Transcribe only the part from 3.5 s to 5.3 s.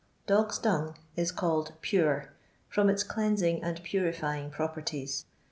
nnd purifying properties.